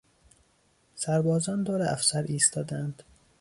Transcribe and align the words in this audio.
سربازان 0.95 1.63
دور 1.63 1.81
افسر 1.83 2.23
ایستادند. 2.23 3.03